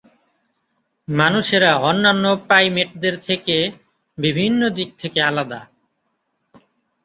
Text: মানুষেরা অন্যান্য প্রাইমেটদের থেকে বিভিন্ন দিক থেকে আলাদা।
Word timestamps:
মানুষেরা 1.07 1.71
অন্যান্য 1.89 2.25
প্রাইমেটদের 2.47 3.15
থেকে 3.27 3.55
বিভিন্ন 4.17 4.61
দিক 4.77 4.89
থেকে 4.97 5.19
আলাদা। 5.21 5.61